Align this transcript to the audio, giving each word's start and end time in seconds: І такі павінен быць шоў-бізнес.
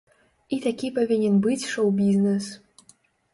І 0.55 0.57
такі 0.63 0.89
павінен 0.95 1.35
быць 1.43 1.67
шоў-бізнес. 1.73 2.49